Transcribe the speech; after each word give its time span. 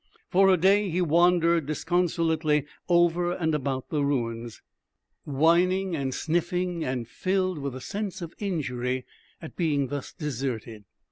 For 0.31 0.49
a 0.51 0.57
day 0.57 0.89
he 0.89 0.99
wandered 0.99 1.67
disconsolately 1.67 2.65
over 2.89 3.33
and 3.33 3.53
about 3.53 3.89
the 3.89 4.03
ruins, 4.03 4.63
whining 5.25 5.95
and 5.95 6.11
sniffing, 6.11 6.83
and 6.83 7.07
filled 7.07 7.59
with 7.59 7.75
a 7.75 7.81
sense 7.81 8.19
of 8.19 8.33
injury 8.39 9.05
at 9.43 9.55
being 9.55 9.89
thus 9.89 10.11
deserted. 10.11 10.85